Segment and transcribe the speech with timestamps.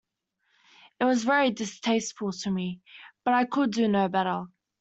[0.99, 2.81] It was very distasteful to me,
[3.23, 4.45] but I could do no better.